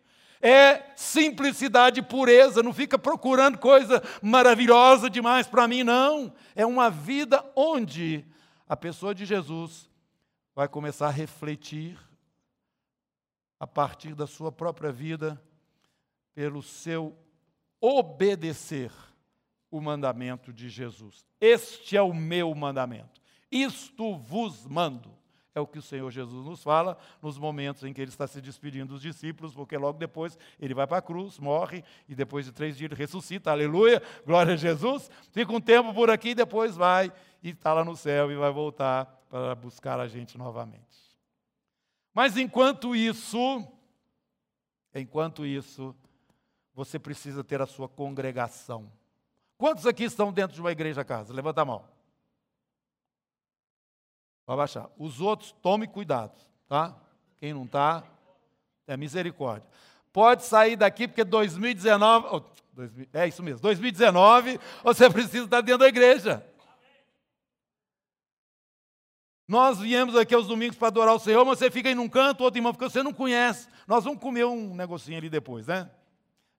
é 0.44 0.92
simplicidade 0.94 2.00
e 2.00 2.02
pureza, 2.02 2.62
não 2.62 2.74
fica 2.74 2.98
procurando 2.98 3.56
coisa 3.56 4.02
maravilhosa 4.20 5.08
demais 5.08 5.46
para 5.46 5.66
mim, 5.66 5.82
não. 5.82 6.34
É 6.54 6.66
uma 6.66 6.90
vida 6.90 7.42
onde 7.56 8.26
a 8.68 8.76
pessoa 8.76 9.14
de 9.14 9.24
Jesus 9.24 9.88
vai 10.54 10.68
começar 10.68 11.06
a 11.06 11.10
refletir 11.10 11.98
a 13.58 13.66
partir 13.66 14.14
da 14.14 14.26
sua 14.26 14.52
própria 14.52 14.92
vida, 14.92 15.42
pelo 16.34 16.62
seu 16.62 17.16
obedecer 17.80 18.92
o 19.74 19.80
mandamento 19.80 20.52
de 20.52 20.68
Jesus. 20.68 21.26
Este 21.40 21.96
é 21.96 22.00
o 22.00 22.14
meu 22.14 22.54
mandamento. 22.54 23.20
Isto 23.50 24.16
vos 24.16 24.64
mando. 24.68 25.10
É 25.52 25.58
o 25.58 25.66
que 25.66 25.80
o 25.80 25.82
Senhor 25.82 26.08
Jesus 26.12 26.46
nos 26.46 26.62
fala 26.62 26.96
nos 27.20 27.36
momentos 27.36 27.82
em 27.82 27.92
que 27.92 28.00
ele 28.00 28.08
está 28.08 28.24
se 28.28 28.40
despedindo 28.40 28.92
dos 28.92 29.02
discípulos, 29.02 29.52
porque 29.52 29.76
logo 29.76 29.98
depois 29.98 30.38
ele 30.60 30.74
vai 30.74 30.86
para 30.86 30.98
a 30.98 31.02
cruz, 31.02 31.40
morre 31.40 31.82
e 32.08 32.14
depois 32.14 32.44
de 32.44 32.52
três 32.52 32.76
dias 32.76 32.96
ressuscita. 32.96 33.50
Aleluia, 33.50 34.00
glória 34.24 34.54
a 34.54 34.56
Jesus. 34.56 35.10
Fica 35.32 35.52
um 35.52 35.60
tempo 35.60 35.92
por 35.92 36.08
aqui 36.08 36.30
e 36.30 36.34
depois 36.36 36.76
vai 36.76 37.12
e 37.42 37.50
está 37.50 37.72
lá 37.72 37.84
no 37.84 37.96
céu 37.96 38.30
e 38.30 38.36
vai 38.36 38.52
voltar 38.52 39.06
para 39.28 39.56
buscar 39.56 39.98
a 39.98 40.06
gente 40.06 40.38
novamente. 40.38 41.16
Mas 42.12 42.36
enquanto 42.36 42.94
isso, 42.94 43.66
enquanto 44.94 45.44
isso, 45.44 45.92
você 46.72 46.96
precisa 46.96 47.42
ter 47.42 47.60
a 47.60 47.66
sua 47.66 47.88
congregação. 47.88 48.88
Quantos 49.56 49.86
aqui 49.86 50.04
estão 50.04 50.32
dentro 50.32 50.54
de 50.54 50.60
uma 50.60 50.72
igreja 50.72 51.04
casa? 51.04 51.32
Levanta 51.32 51.62
a 51.62 51.64
mão. 51.64 51.84
Vai 54.46 54.56
baixar. 54.56 54.90
Os 54.98 55.20
outros, 55.20 55.52
tome 55.62 55.86
cuidado, 55.86 56.38
tá? 56.68 56.94
Quem 57.40 57.54
não 57.54 57.64
está, 57.64 58.04
é 58.86 58.96
misericórdia. 58.96 59.66
Pode 60.12 60.44
sair 60.44 60.76
daqui, 60.76 61.08
porque 61.08 61.24
2019, 61.24 62.28
oh, 62.30 62.42
2000, 62.72 63.08
é 63.12 63.28
isso 63.28 63.42
mesmo, 63.42 63.60
2019, 63.60 64.60
você 64.82 65.08
precisa 65.10 65.44
estar 65.44 65.60
dentro 65.60 65.80
da 65.80 65.88
igreja. 65.88 66.44
Nós 69.46 69.78
viemos 69.78 70.16
aqui 70.16 70.34
aos 70.34 70.46
domingos 70.46 70.76
para 70.76 70.88
adorar 70.88 71.14
o 71.14 71.18
Senhor, 71.18 71.44
mas 71.44 71.58
você 71.58 71.70
fica 71.70 71.88
aí 71.88 71.94
num 71.94 72.08
canto, 72.08 72.42
outro 72.42 72.58
irmão, 72.58 72.72
porque 72.72 72.88
você 72.88 73.02
não 73.02 73.12
conhece. 73.12 73.68
Nós 73.86 74.04
vamos 74.04 74.20
comer 74.20 74.44
um 74.44 74.74
negocinho 74.74 75.18
ali 75.18 75.28
depois, 75.28 75.66
né? 75.66 75.90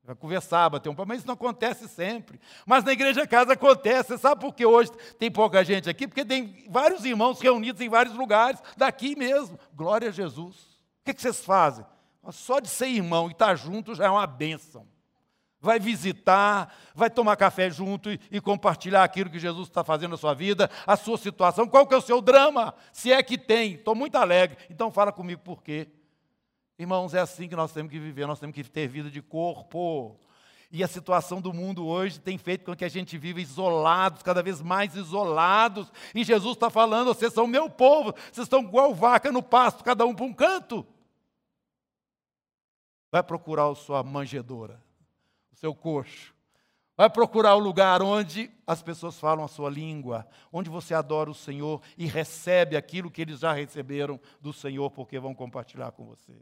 Vai 0.06 0.16
conversar, 0.16 0.70
bater 0.70 0.88
um 0.88 0.94
papo, 0.94 1.08
mas 1.08 1.18
isso 1.20 1.28
não 1.28 1.34
acontece 1.34 1.88
sempre. 1.88 2.40
Mas 2.64 2.84
na 2.84 2.94
igreja 2.94 3.26
casa 3.26 3.54
acontece. 3.54 4.10
Você 4.10 4.18
sabe 4.20 4.40
por 4.40 4.54
que 4.54 4.64
hoje 4.64 4.92
tem 5.18 5.32
pouca 5.32 5.64
gente 5.64 5.90
aqui? 5.90 6.08
Porque 6.08 6.24
tem 6.24 6.64
vários 6.70 7.04
irmãos 7.04 7.42
reunidos 7.42 7.82
em 7.82 7.90
vários 7.90 8.16
lugares, 8.16 8.62
daqui 8.78 9.16
mesmo. 9.16 9.60
Glória 9.74 10.10
a 10.10 10.12
Jesus. 10.12 10.56
O 10.56 11.06
que, 11.06 11.14
que 11.14 11.22
vocês 11.22 11.44
fazem? 11.44 11.84
Só 12.30 12.60
de 12.60 12.70
ser 12.70 12.88
irmão 12.88 13.30
e 13.30 13.32
estar 13.32 13.56
junto 13.56 13.96
já 13.96 14.06
é 14.06 14.10
uma 14.10 14.28
bênção. 14.28 14.88
Vai 15.60 15.80
visitar, 15.80 16.72
vai 16.94 17.10
tomar 17.10 17.36
café 17.36 17.72
junto 17.72 18.12
e, 18.12 18.20
e 18.30 18.40
compartilhar 18.40 19.04
aquilo 19.04 19.32
que 19.32 19.40
Jesus 19.40 19.68
está 19.68 19.84
fazendo 19.84 20.12
na 20.12 20.18
sua 20.18 20.36
vida, 20.36 20.70
a 20.86 20.96
sua 20.96 21.18
situação. 21.18 21.68
Qual 21.68 21.88
que 21.88 21.96
é 21.96 21.98
o 21.98 22.02
seu 22.02 22.22
drama? 22.22 22.76
Se 22.94 23.12
é 23.12 23.24
que 23.24 23.40
tem. 23.40 23.74
Estou 23.74 23.96
muito 23.96 24.16
alegre. 24.16 24.58
Então 24.70 24.92
fala 24.92 25.12
comigo 25.12 25.42
por 25.42 25.64
quê. 25.64 25.88
Irmãos, 26.78 27.14
é 27.14 27.20
assim 27.20 27.48
que 27.48 27.56
nós 27.56 27.72
temos 27.72 27.92
que 27.92 28.00
viver, 28.00 28.28
nós 28.28 28.40
temos 28.40 28.54
que 28.54 28.64
ter 28.64 28.88
vida 28.88 29.10
de 29.10 29.22
corpo. 29.22 30.20
E 30.72 30.84
a 30.84 30.88
situação 30.88 31.40
do 31.40 31.54
mundo 31.54 31.88
hoje 31.88 32.20
tem 32.20 32.38
feito 32.38 32.66
com 32.66 32.76
que 32.76 32.84
a 32.84 32.90
gente 32.90 33.18
viva 33.18 33.40
isolados, 33.40 34.22
cada 34.22 34.44
vez 34.44 34.62
mais 34.62 34.94
isolados. 34.96 35.90
E 36.14 36.24
Jesus 36.24 36.54
está 36.54 36.70
falando: 36.70 37.14
vocês 37.14 37.32
são 37.32 37.48
meu 37.48 37.70
povo, 37.70 38.14
vocês 38.32 38.46
estão 38.46 38.62
igual 38.62 38.94
vaca 38.94 39.32
no 39.32 39.42
pasto, 39.42 39.84
cada 39.84 40.06
um 40.06 40.14
para 40.14 40.26
um 40.26 40.34
canto. 40.34 40.86
Vai 43.10 43.24
procurar 43.24 43.70
a 43.70 43.76
sua 43.76 44.04
manjedoura, 44.04 44.84
o 45.54 45.56
seu 45.56 45.74
coxo. 45.74 46.36
Vai 46.98 47.10
procurar 47.10 47.56
o 47.56 47.60
lugar 47.60 48.02
onde 48.02 48.52
as 48.66 48.82
pessoas 48.82 49.18
falam 49.18 49.44
a 49.46 49.50
sua 49.50 49.70
língua, 49.70 50.28
onde 50.52 50.70
você 50.70 50.94
adora 50.94 51.30
o 51.30 51.34
Senhor 51.34 51.82
e 51.98 52.06
recebe 52.06 52.76
aquilo 52.76 53.12
que 53.12 53.22
eles 53.22 53.40
já 53.40 53.54
receberam 53.54 54.20
do 54.42 54.52
Senhor, 54.52 54.90
porque 54.92 55.20
vão 55.20 55.34
compartilhar 55.34 55.92
com 55.92 56.06
você. 56.06 56.34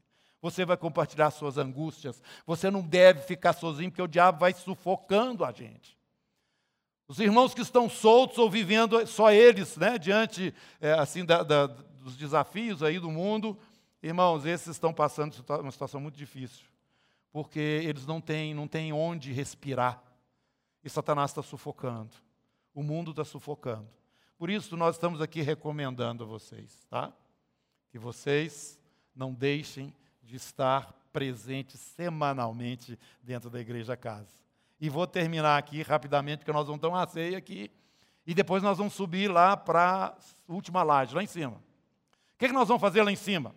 Você 0.44 0.66
vai 0.66 0.76
compartilhar 0.76 1.32
suas 1.32 1.58
angústias. 1.58 2.22
Você 2.46 2.70
não 2.70 2.82
deve 2.82 3.22
ficar 3.22 3.54
sozinho, 3.54 3.90
porque 3.90 4.02
o 4.02 4.10
diabo 4.10 4.40
vai 4.40 4.52
sufocando 4.52 5.46
a 5.46 5.54
gente. 5.54 5.98
Os 7.08 7.18
irmãos 7.18 7.54
que 7.54 7.62
estão 7.62 7.90
soltos 7.90 8.38
ou 8.38 8.50
vivendo 8.50 9.08
só 9.08 9.32
eles, 9.32 9.78
né, 9.78 9.98
diante 9.98 10.54
é, 10.82 10.92
assim 10.92 11.24
da, 11.24 11.44
da, 11.44 11.68
dos 11.68 12.18
desafios 12.18 12.84
aí 12.84 13.00
do 13.00 13.10
mundo, 13.10 13.58
irmãos, 14.02 14.46
esses 14.46 14.68
estão 14.68 14.94
passando 14.94 15.34
uma 15.62 15.72
situação 15.72 16.02
muito 16.02 16.18
difícil, 16.18 16.66
porque 17.32 17.60
eles 17.60 18.06
não 18.06 18.20
têm, 18.20 18.54
não 18.54 18.68
têm 18.68 18.92
onde 18.92 19.32
respirar. 19.32 20.04
E 20.84 20.90
Satanás 20.90 21.32
está 21.32 21.42
sufocando. 21.42 22.18
O 22.76 22.84
mundo 22.84 23.12
está 23.12 23.24
sufocando. 23.24 23.88
Por 24.38 24.50
isso, 24.50 24.76
nós 24.76 24.96
estamos 24.96 25.22
aqui 25.22 25.42
recomendando 25.42 26.26
a 26.26 26.28
vocês, 26.28 26.86
tá? 26.90 27.14
Que 27.90 27.98
vocês 27.98 28.78
não 29.16 29.34
deixem 29.34 29.94
de 30.24 30.36
estar 30.36 30.94
presentes 31.12 31.80
semanalmente 31.80 32.98
dentro 33.22 33.50
da 33.50 33.60
igreja 33.60 33.96
casa. 33.96 34.32
E 34.80 34.90
vou 34.90 35.06
terminar 35.06 35.58
aqui 35.58 35.82
rapidamente, 35.82 36.40
porque 36.40 36.52
nós 36.52 36.66
vamos 36.66 36.82
ter 36.82 36.88
uma 36.88 37.08
ceia 37.08 37.38
aqui. 37.38 37.72
E 38.26 38.34
depois 38.34 38.64
nós 38.64 38.78
vamos 38.78 38.94
subir 38.94 39.30
lá 39.30 39.56
para 39.56 40.16
a 40.50 40.54
última 40.54 40.82
laje, 40.82 41.14
lá 41.14 41.22
em 41.22 41.28
cima. 41.28 41.56
O 42.34 42.38
que, 42.38 42.46
é 42.46 42.48
que 42.48 42.54
nós 42.54 42.68
vamos 42.68 42.82
fazer 42.82 43.04
lá 43.04 43.12
em 43.12 43.16
cima? 43.16 43.54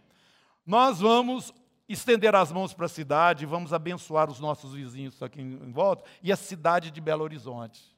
Nós 0.65 1.01
vamos 1.01 1.53
estender 1.89 2.35
as 2.35 2.51
mãos 2.51 2.75
para 2.75 2.87
a 2.87 2.89
cidade, 2.89 3.47
vamos 3.47 3.73
abençoar 3.73 4.29
os 4.31 4.41
nossos 4.41 4.75
vizinhos 4.75 5.23
aqui 5.23 5.41
em 5.41 5.71
volta 5.71 6.05
e 6.23 6.33
a 6.33 6.37
cidade 6.37 6.91
de 6.91 7.01
Belo 7.01 7.23
Horizonte. 7.23 7.97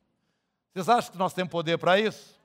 Vocês 0.72 0.88
acham 0.88 1.12
que 1.12 1.18
nós 1.18 1.32
temos 1.32 1.50
poder 1.50 1.78
para 1.78 1.98
isso? 1.98 2.38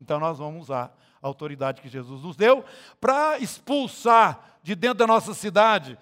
Então 0.00 0.20
nós 0.20 0.38
vamos 0.38 0.64
usar 0.64 0.96
a 1.22 1.26
autoridade 1.26 1.80
que 1.80 1.88
Jesus 1.88 2.22
nos 2.22 2.36
deu 2.36 2.64
para 3.00 3.38
expulsar 3.38 4.55
de 4.66 4.74
dentro 4.74 4.98
da 4.98 5.06
nossa 5.06 5.32
cidade 5.32 5.96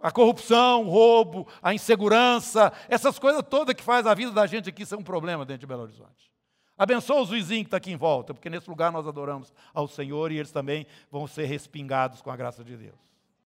a 0.00 0.10
corrupção, 0.10 0.84
o 0.84 0.90
roubo, 0.90 1.46
a 1.62 1.72
insegurança, 1.72 2.72
essas 2.88 3.18
coisas 3.18 3.42
todas 3.48 3.74
que 3.74 3.82
faz 3.82 4.06
a 4.06 4.14
vida 4.14 4.32
da 4.32 4.46
gente 4.46 4.68
aqui 4.68 4.84
ser 4.84 4.96
um 4.96 5.02
problema 5.02 5.44
dentro 5.44 5.60
de 5.60 5.66
Belo 5.66 5.82
Horizonte. 5.82 6.32
Abençoa 6.76 7.22
os 7.22 7.30
vizinhos 7.30 7.62
que 7.62 7.66
estão 7.66 7.76
aqui 7.76 7.92
em 7.92 7.96
volta, 7.96 8.34
porque 8.34 8.50
nesse 8.50 8.68
lugar 8.68 8.92
nós 8.92 9.06
adoramos 9.06 9.52
ao 9.72 9.88
Senhor 9.88 10.30
e 10.30 10.38
eles 10.38 10.50
também 10.50 10.86
vão 11.10 11.26
ser 11.26 11.46
respingados 11.46 12.20
com 12.20 12.30
a 12.30 12.36
graça 12.36 12.64
de 12.64 12.76
Deus. 12.76 12.98